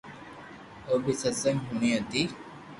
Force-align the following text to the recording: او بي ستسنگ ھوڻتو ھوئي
او 0.87 0.95
بي 1.03 1.13
ستسنگ 1.19 1.57
ھوڻتو 1.65 1.87
ھوئي 2.11 2.23